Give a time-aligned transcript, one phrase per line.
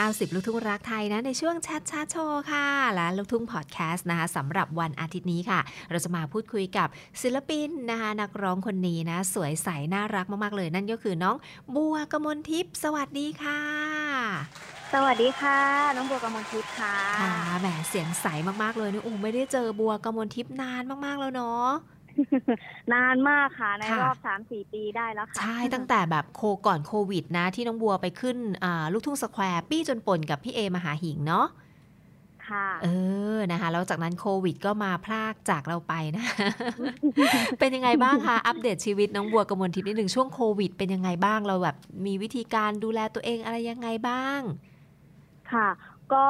[0.00, 5.60] 90 ลูกทุ่งรักไทยนะ ในช่วงแชทชาโชว์ค่ะ และลูกทุ่งพอดแคสต์นะคะสำหรับวันอาทิตย์นี้ค่ะ
[5.90, 6.88] เราจะมาพูดคุยกับ
[7.22, 11.36] ศิลปินนะคะนักร้องคนนี้นะ สวยใส น่ารักมาก ๆ เลย นั่นก็คือน้อง
[11.74, 13.60] บัวกมลทิพย์สวัสดีค่ะ
[14.92, 15.60] สวัสดีค่ะ
[15.96, 18.26] น้องบัวกมลทิพย์ค่ะค่ะแหมเสียงใส
[18.62, 21.68] มากๆเลยนะอูไม่ได้เจอบัวกมลทิพย์นานมากๆแล้วเนาะ
[22.92, 31.46] นานมากค่ะ ในค่ะรอบสามสี่ปีได้แล้วค่ะ ใช่ตั้งแต่แบบโคก่อนโควิดนะ ที่น้องบัวไปขึ้นอ่าลูกทุ่งสแควร์ปี้จนป่นกับพี่เอมหาหิงเนาะ
[32.48, 32.88] ค่ะเอ
[33.36, 36.24] อนะคะแล้วจากนั้นโควิดก็มาพลากจากเราไปนะ
[37.58, 44.40] เป็นยังไงบ้างคะอัปเดตชีวิตน้องบัวกมลทิพย์นิดหนึ่งช่วงโควิด เป็นยังไงบ้างเราแบบมีวิธีการดูแลตัวเองอะไรยังไงบ้าง
[45.52, 45.68] ค่ะ
[46.14, 46.26] ก็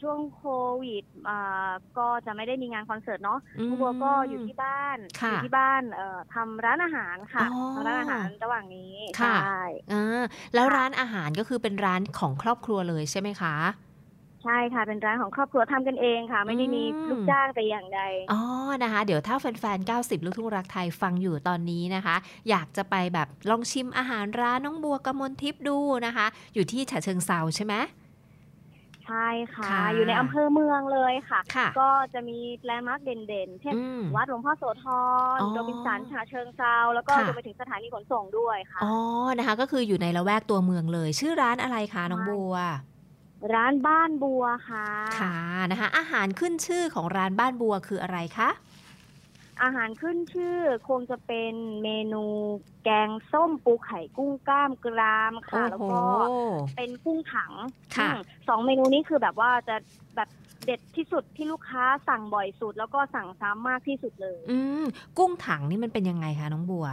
[0.00, 0.44] ช่วงโค
[0.82, 10.22] วิดอ่าก็จะไม่ได้มีงานคอนเสิร์ตเนาะอืมน้องบัวก็อยู่ที่บ้านค่ะอยู่ที่บ้านเอ่อทำร้านอาหารค่ะอ๋อทำร้านอาหารระหว่างนี้ค่ะ ใช่อ่า
[10.54, 13.56] แล้วร้านอาหารก็คือเป็นร้านของครอบครัวเลยใช่ไหมคะ
[14.44, 18.00] ใช่ค่ะเป็นร้านของครอบครัวทำกันเองค่ะ ไม่ได้มีอืม ลูกจ้างแต่อย่างใด
[18.32, 18.40] อ๋อ
[18.82, 22.16] นะคะ เดี๋ยวถ้าแฟนๆ 90 ลูกทุ่งรักไทยฟังอยู่ตอนนี้นะคะ
[22.50, 27.74] อยากจะไปแบบลองชิมอาหารร้านน้องบัวกมลทิพย์ดูนะคะ อยู่ที่ฉะเชิงเทราใช่ไหม
[29.08, 34.84] ใช่ค่ะ ค่ะอยู่ในอำเภอเมืองเลยค่ะ ค่ะ ก็จะมี landmark เด่นๆ เช่น อืม วัดหลวงพ่อโสธ
[35.36, 38.94] รอ๋อโรบินสันฉะเชิงเทราแล้วก็ค่ะ รวมไปถึงสถานีขนส่งด้วยค่ะ อ๋อ
[39.38, 42.56] นะคะ ก็คืออยู่ในละแวกตัวเมืองเลย ชื่อร้านอะไรคะน้องบัว
[43.54, 44.86] ร้านบ้านบัวค่ะ
[45.20, 45.34] ค่ะ
[45.70, 48.48] นะคะ อาหารขึ้นชื่อของร้านบ้านบัวคืออะไรคะ
[49.62, 52.24] อาหารขึ้นชื่อคงจะเป็นเมนู
[52.84, 56.26] แกงส้มปูไข่กุ้งกล้ามกรามค่ะ แล้วโอ้โหก็
[56.76, 57.52] เป็นกุ้งถัง
[57.96, 59.76] ค่ะอืมสองเมนูนี้คือแบบว่าจะ
[60.16, 60.28] แบบ
[60.64, 64.84] เด็ดที่สุดที่ลูกค้าสั่งบ่อยสุด แล้วก็สั่งซ้ำมากที่สุดเลย อืม
[65.18, 66.86] กุ้งถังนี่มันเป็นยังไงคะน้องบัว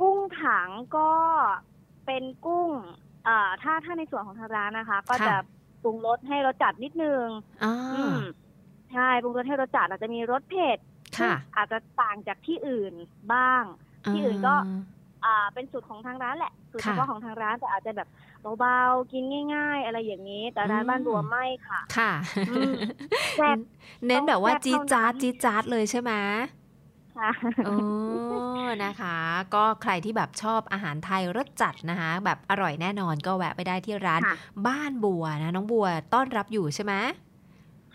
[0.00, 1.10] กุ้งถังก็
[2.06, 2.70] เป็นกุ้ง
[3.24, 5.36] เอ่อถ้าถ้าในส่วนของทางร้านนะคะ ก็ค่ะจะ
[5.82, 7.26] ปรุงรสให้รสจัดนิดนึง
[7.64, 8.18] อ่าอืม
[8.92, 10.93] ใช่ปรุงรสให้รสจัดอาจจะมีรสเผ็ดค่ะซึ่ง
[11.56, 12.94] อาจจะต่างจากที่อื่น
[13.32, 13.62] บ้าง
[14.12, 14.54] ที่อื่นก็
[15.24, 18.08] อ่าเป็นสูตรของทางร้านแหละสูตรค่ะเฉพาะของทางร้านแต่อาจจะแบบ
[18.60, 19.22] เบาๆกิน
[19.54, 22.12] ง่าย ๆ อะไรอย่างนี้ แต่ร้านอืมบ้านบัวไม่ค่ะ ค่ะ
[22.50, 22.72] อืม
[23.36, 23.58] แซ่บ
[24.06, 26.12] เน้นแบบว่าต้องแซ่บจี๊ดจ๊าดเท่านั้นจี๊ดจ๊าดเลยใช่ไหม
[27.16, 27.30] ค่ะ
[27.66, 27.74] โอ้
[28.84, 29.16] นะคะ
[29.54, 34.36] ก็ใครที่แบบชอบอาหารไทยรสจัดนะคะ แบบอร่อยแน่นอนก็แวะไปได้ที่ร้านค่ะ
[34.66, 36.94] บ้านบัวนะ น้องบัวต้อนรับอยู่ใช่ไหม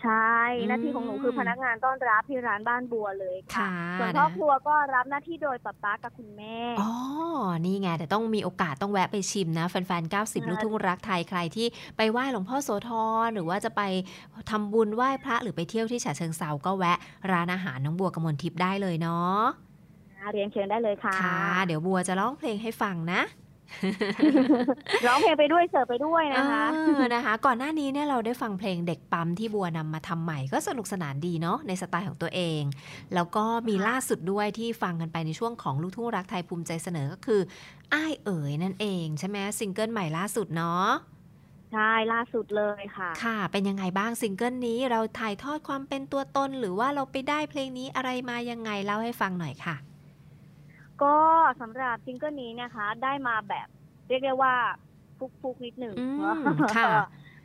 [0.02, 6.90] ใช่อืมหน้าที่ของหนูคือพนักงานต้อนรับที่ร้านบ้านบัวเลยค่ะค่ะส่วนครอบครัวก็รับหน้าที่โดยป๊าป๊ากับคุณแม่ อ๋อ
[7.64, 11.66] นี่ไงแต่ต้องมีโอกาสต้องแวะไปชิมนะแฟนๆ90 ลูกทุ่งรักไทยใครที่
[11.96, 12.90] ไปไหว้หลวงพ่อโสธ
[13.26, 13.82] รหรือว่าจะไป
[14.50, 16.98] ทำบุญไหว้พระหรือไปเที่ยวที่ฉะเชิงเทราก็แวะ
[17.32, 19.42] ร้านอาหารน้องบัวกมลทิพย์ได้เลยเนาะ
[20.32, 23.20] เรียนเชิญได้เลยค่ะ ค่ะ เดี๋ยวบัวจะร้องเพลงให้ฟังนะ
[25.06, 32.62] ร้องเพลงไปด้วยเสิร์ฟไปด้วยนะคะเออนะคะ ก่อนหน้านี้เนี่ยเราได้ฟังเพลงเด็กปั๊มที่บัวนำมาทำใหม่ก็สนุกสนานดีเนาะในสไตล์ของตัวเอง
[33.14, 37.40] แล้วก็มีล่าสุดด้วยที่ฟังกันไปในช่วงของลูกทุ่งรักไทยภูมิใจเสนอก็คือ
[37.94, 40.88] อ้ายเอ๋ยนั่นเองใช่ไหมซิงเกิลใหม่ล่าสุดเนาะ
[41.72, 49.76] ใช่ล่าสุดเลยค่ะ ค่ะ เป็นยังไงบ้างซิงเกิลนี้เราถ่ายทอดความเป็นตัวตน หรือว่าเราไปได้เพลงนี้อะไรมายังไงเล่าให้ฟังหน่อยค่ะ
[51.02, 51.16] ก็
[51.60, 53.68] สำหรับซิงเกิลนี้นะคะ ได้มาแบบ
[54.08, 54.54] เรียกได้ว่า
[55.42, 56.06] ฟุกๆนิดหนึ่งอื
[56.38, 57.00] มเนอะค่ะ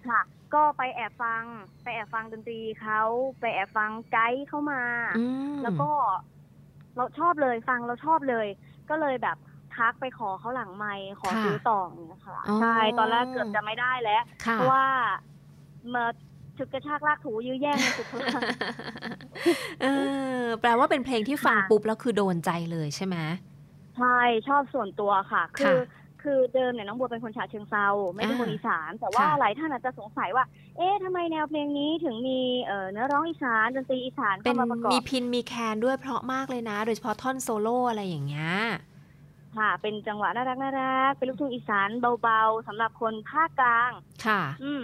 [0.08, 0.22] ค่ะ
[0.54, 1.44] ก็ไปแอบฟัง
[1.84, 3.02] ไปแอบฟังดนตรีเขา
[3.40, 4.82] ไปแอบฟังไกด์เขามา
[5.20, 5.90] อืมแล้วก็
[6.96, 8.48] เราชอบเลยฟังเราชอบเลย
[8.90, 9.38] ก็เลยแบบ
[9.76, 14.86] ทักไปขอเขาหลังไมค์ขอค่ะซื้อต่ออย่างเงี้ยค่ะอ๋อใช่ตอนแรกเกือบจะไม่ได้แล้วค่ะเพราะว่า
[15.94, 16.06] มา
[16.58, 18.08] ฉุดกระชากลากถูยื้อแย่งกันสุด
[19.82, 19.88] เอ
[20.42, 23.18] อแปลว่าเป็นเพลงที่ฟังค่ะปุ๊บแล้วคือโดนใจเลยใช่ไหม
[23.98, 25.78] ใช่ชอบส่วนตัวค่ะ คืค่ะอ
[26.24, 30.46] คือเดิมเนี่ยน้องบัวเป็นคนฉะเชิงเซาไม่ใช่อ่าคนอีสาน แต่ว่าค่ะหลายท่านอาจจะสงสัยว่า
[30.78, 38.52] เอ๊ะทำไมแนวเพลงนี้ถึงมีเอ่อเนื้อร้องอีสานดนตรีอีสานเป็เข้านมาประกอบมีพินมีแคนด้วยเพราะมากเลยนะ โดยเฉพาะท่อนโซโล่อะไรอย่างเงี้ย
[39.58, 41.90] ค่ะ เป็นจังหวะน่ารักน่ารักเป็นลูกทุ่งอีสาน
[42.22, 43.92] เบาๆสำหรับคนภาคกลาง
[44.26, 44.84] ค่ะ อืม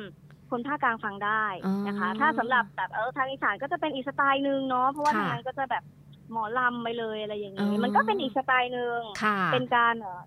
[0.51, 1.43] คนภาคกลางฟังได้
[1.87, 5.83] นะคะอ๋อถ้าสำหรับแบบเออทางอีสานก็จะเป็นอีกสไตล์หนึ่งเนาะเพราะว่าค่ะทางนั้นก็จะแบบ
[6.31, 10.21] หมอลำไปเลยอะไรอย่างอ๋นี้อมันก็เป็นอีกสไตล์หนึ่งค่ะเป็นการเอ่อ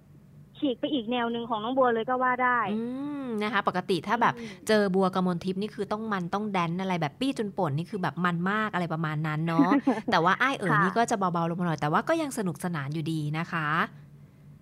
[0.58, 2.80] ฉีกไปอีกแนวหนึ่งของน้องบัวเลยก็ว่าได้อื
[3.22, 9.70] มนะคะ ปกติถ้าแบบอืมเจอบัวกมลทิพย์นี่คือต้องมันต้องแดนอะไรแบบปี้จนป่นนี่คือแบบมันมากอะไรประมาณนั้นเนาะ
[10.10, 13.66] แต่ว่าอ้ายเอ๋ยค่ะนี่ก็จะเบาๆลงมาหน่อยแต่ว่าก็ยังสนุกสนานอยู่ดีนะคะ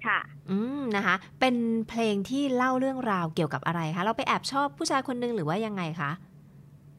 [0.06, 0.18] ค่ะ
[0.50, 1.54] อืมนะคะ เป็น
[1.88, 6.10] เพลงที่เล่าเรื่องราวเกี่ยวกับอะไรคะ เราไปแอบชอบผู้ชายคนนึงหรือว่ายังไงคะ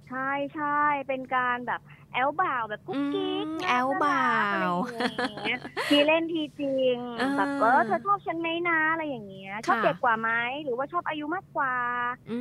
[0.09, 1.81] ใช่ใช่เป็นการแบบ
[2.13, 4.29] แอลบ่าวแบบกุ๊กกิ๊กอืมน่รักแอลบ่า
[4.69, 5.59] วอะไรอย่างเงี้ย
[5.89, 10.29] ทีเล่นทีจริงเออแบบเออเธอชอบฉันไหมนะอะไรอย่างเงี้ยชอบค่ะเด็กกว่าไหม
[10.63, 11.75] หรือว่าชอบอายุมากกว่า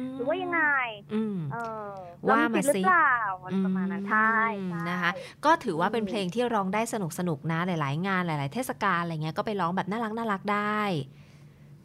[0.09, 0.61] มหรือว่ายังไง
[1.14, 1.56] อืมเอ
[1.87, 1.91] อ
[2.29, 3.12] ว่ามาเรสิทธิ์หรือสิเปล่า
[3.44, 5.11] อะไรประมาณนั้นใช่อืมใช่นะคะ
[5.44, 10.81] ก็ถือว่าเป็นอืมเพลงที่ร้องได้สนุกสนุกๆนะหลาย ๆ งานหลาย ๆ เทศกาลอะไรเงี้ยก็ไปร้องแบบน่ารักน่ารักได้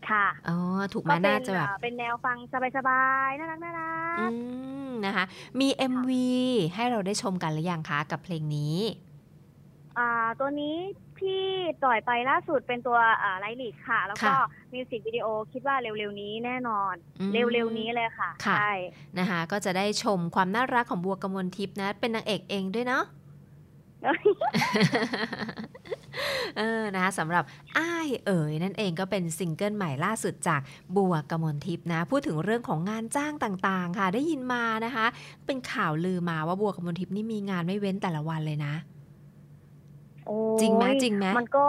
[0.04, 0.52] ค่ะอ๋อ
[0.94, 2.38] ถูกไหมก็เป็น่าจะแบบเอ่อเป็นแนวฟัง
[2.78, 2.96] สบา
[3.26, 3.86] ยๆน่ารักน่ารั
[4.18, 4.32] อืก
[4.82, 5.26] มนะคะ
[5.60, 6.12] มี MV
[6.76, 8.76] ให้เราได้ชมกันหรือยังคะกับเพลงนี้
[9.98, 10.10] อ่า
[10.40, 10.76] ตัวนี้
[11.20, 11.42] ที่
[11.82, 14.40] ปล่อยไปล่าสุดเป็นตัวอ่าไลลิกค่ะ แล้วก็ค่ะ
[14.74, 18.74] มิวสิกวิดีโอคิดว่าเร็วๆนี้แน่นอน อืมเร็วๆนี้เลยค่ะ ค่ะ ใช่
[19.20, 23.04] นะคะก็จะได้ชมความน่ารักของบัวกมลทิพย์นะ เป็นนางเอกเองด้วยเนาะ
[26.58, 27.44] เออนะคะสำหรับ
[27.78, 30.62] อ้ายเอ๋ยนั่นเองก็เป็นซิงเกิลใหม่ล่าสุดจาก
[30.96, 35.06] บัวกมลทิพย์นะ พูดถึงเรื่องของงานจ้างต่างๆ ค่ะ ได้ยินมานะคะ
[35.46, 38.97] เป็นข่าวลือมาว่าบัวกมลทิพย์นี่มีงานไม่เว้นแต่ละวันเลยนะโอ้
[40.62, 41.66] จริงไหมยจริงไหมมันก็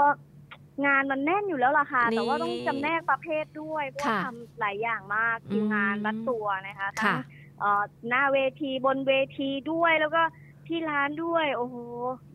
[0.86, 7.16] งานมันแน่นอยู่แล้วล่ะค่ะนี่แต่ว่าต้องจำแนกประเภทด้วยเพราะว่าค่ะทำหลายอย่างมากคิวงานอืมรัดตัวนะคะทั้ค่ะง
[7.58, 10.22] เอ่อหน้าเวทีบนเวทีด้วยแล้วก็
[10.66, 11.76] ที่ร้านด้วย โอ้โห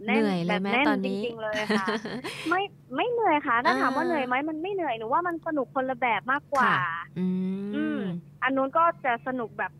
[0.06, 1.86] แน่นเหนื่อยเลแบยบไหมแน่นตอนจนี้ริงๆเลยค่ะ
[2.50, 2.62] ไม่
[2.96, 6.80] ไม่เหนื่อยค่ะถ้าอ่าถามว่าเหนื่อยไหมมันไม่เหนื่อยหนูว่ามันสนุกคนละแบบมากกว่าค่ะ
[7.20, 7.28] อื
[7.75, 8.00] อืมม
[8.44, 9.72] อันนู้นก็จะสนุกแบบ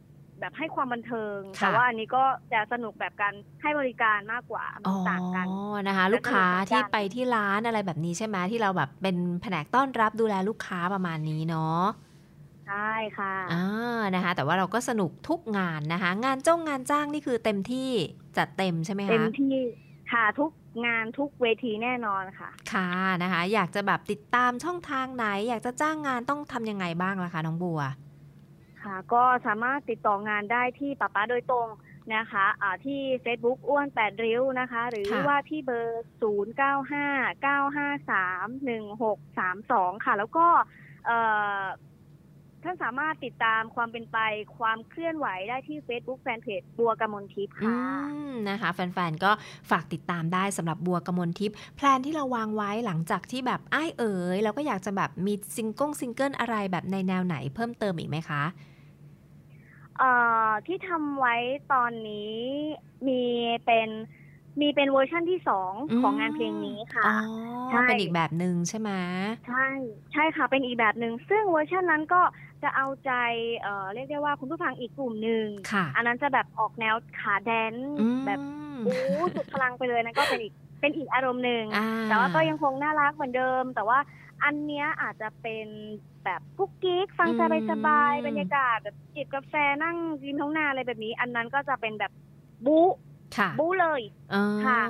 [0.44, 2.24] แบบให้ความบันเทิงค่ะแต่ว่าอันนี้ก็
[2.54, 5.48] จะสนุกแบบการให้บริการมากกว่ามัอ๋นอต่างกัน
[5.88, 11.84] นะคะแต่ลูกค้าสนุกเหมือนกันที่ไปที่ร้านอะไรแบบนี้ใช่ไหมที่เราแบบเป็นแผนกต้อนรับดูแลลูกค้าประมาณนี้เนาะ
[12.66, 17.90] ใช่ค่ะอ่านะคะ แต่ว่าเราก็สนุกทุกงานนะคะ งานจ้องงานจ้างนี่คือเต็มที่
[18.38, 19.56] จัดเต็มใช่ไหมเต็มคะที่
[20.12, 20.52] ค่ะทุก
[20.86, 22.90] งานทุกเวทีแน่นอนค่ะ ค่ะ
[23.24, 27.82] นะคะ อยากจะแบบติดตามช่องทางไหน อยากจะจ้างงานต้องทำยังไงบ้างล่ะคะน้องบัว
[28.86, 31.68] ค่ะก็สามารถติดต่องานได้ที่ป๊าป๊าโดยตรง
[32.16, 40.48] นะคะอ่าที่ Facebook อ้วนแปดริ้วนะคะ หรือค่ะว่าที่เบอร์ 0 9 5 9 5 3 1 6 3 2 ค่ะ แล้วก็
[41.06, 41.18] เอ่
[41.62, 41.64] อ
[42.64, 44.18] ท่านสามารถติดตามความเป็นไป
[44.58, 47.82] ความเคลื่อนไหวได้ที่ Facebook Fanpage บัวกมลทิพย์อืค่ะ
[48.30, 49.32] มนะคะ แฟนๆ ก็
[49.72, 58.44] ฝากติดตามได้สำหรับบัวกมลทิพย์ plan ที่เราวางไว้หลังจากที่แบบอ้ายเอ๋ยเราก็อยากจะแบบมีซิงเกิลซิงเกิลอะไรแบบในแนวไหนเพิ่มเติมอีกไหมคะ
[59.98, 60.12] เอ่
[60.48, 61.36] อที่ทำไว้
[61.74, 62.38] ตอนนี้
[63.08, 63.22] มี
[63.66, 63.90] เป็น
[64.62, 67.16] มีเป็นเวอร์ชั่นที่สองอืมของงานเพลงนี้ค่ะอ๋อ
[67.72, 68.92] ใช่เป็นอีกแบบหนึ่งใช่ไหม
[69.48, 69.68] ใช่
[70.14, 72.22] ใช่ค่ะเป็นอีกแบบหนึ่งซึ่งเวอร์ชันนั้นก็
[72.64, 73.12] จะเอาใจ
[73.60, 78.40] เอ่อเรียกได้ว่าคุณผู้ฟังอีกกลุ่มหนึ่งค่ะอันนั้นจะแบบออกแนวขา dance อืมแบบ
[78.86, 78.96] โอ้
[79.36, 84.00] สุดพลังไปเลยนั่นก็เป็นอีกเป็นอีกอารมณ์หนึ่งอ่าแต่ว่าก็ยังคงน่ารักเหมือนเดิม แต่ว่า
[84.44, 85.68] อันเนี้ยอาจจะเป็น
[86.26, 89.54] แบบกุ๊กกิ๊กฟังสบายสบายๆบรรยากาศแบบจิบกาแฟ
[89.84, 92.12] นั่งริมท้องนาอะไรแบบนี้ อันนั้นก็จะเป็นแบบ
[92.66, 92.90] บู๊
[93.38, 94.02] ค่ะบู๊เลย
[94.34, 94.82] อ๋อค่ะ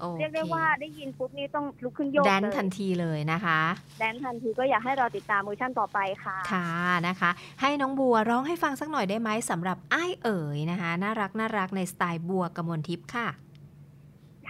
[0.00, 3.60] โอคเรียกได้ว่าได้ยินปุ๊บนี่ต้องลุกขึ้นโยก dance เลยทันทีเลยนะคะ
[3.98, 6.66] dance ทันทีก็อยากให้เราติดตามเวอร์ชันต่อไปค่ะ ค่ะ
[7.08, 7.30] นะคะ
[7.60, 13.28] ให้น้องบัวร้องให้ฟังสักหน่อยได้ไหมสำหรับอ้ายเอ๋ยนะคะ น่ารักน่ารักในสไตล์บัวกมลทิพย์ค่ะ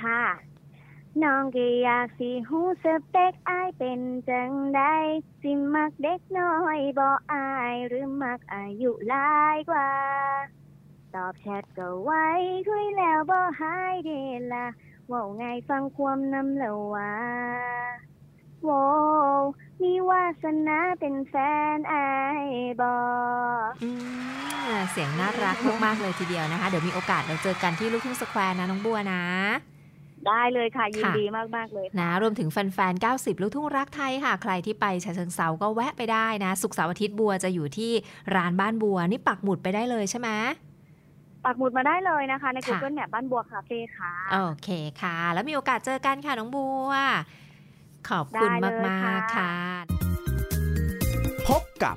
[0.02, 0.22] ค่ะ
[1.22, 4.80] น้องก็อยากสิฮู้สเปกอ้ายเป็นจังใด
[5.40, 9.90] สิมักเด็กน้อยบ่อายหรือมักอายุหลายกว่า
[11.14, 12.26] ตอบแชทก็ไว้
[12.68, 14.11] คุยแล้วบ่หายเด
[14.54, 14.66] ละ
[15.11, 17.14] ว่าไงฟังความนำแล้วว่า
[18.62, 18.82] โว้
[19.82, 21.35] มีวาสนาเป็นแฟ
[21.76, 22.11] นอา
[22.42, 22.46] ย
[22.80, 22.96] บอ
[24.90, 29.23] เสียงน่ารักมากๆเลยทีเดียวนะคะ เดี๋ยวมีโอกาสเราเจอกันที่ลูกทุ่งสแควร์นะน้องบัวนะ
[30.28, 31.24] ได้เลยค่ะ ยินค่ะดี
[31.56, 37.92] มากๆเลยนะ รวมถึงแฟนๆ 90 ลูกทุ่งรักไทยค่ะ ใครที่ไปฉะเชิงเซาก็แวะไปได้นะ สุกร์เสาร์อาทิตย์บัวจะอยู่ที่
[38.34, 40.28] ร้านบ้านบัว นี่ปักหมุดไปได้เลยใช่ไหม
[41.44, 44.68] ปักหมุดมาได้เลยนะคะ ในค่ะ Google Map บ้านบัวคาเฟ่ค่ะ โอเค
[45.00, 46.92] ค่ะ แล้วมีโอกาสเจอกันค่ะ น้องบัว
[48.08, 49.52] ขอบคุณได้เลยมากๆค่ะค่ะ
[51.48, 51.96] พบกับ